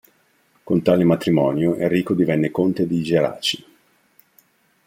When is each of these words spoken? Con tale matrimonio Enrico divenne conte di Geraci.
Con 0.63 0.81
tale 0.81 1.03
matrimonio 1.03 1.75
Enrico 1.75 2.15
divenne 2.15 2.49
conte 2.49 2.87
di 2.87 3.03
Geraci. 3.03 3.63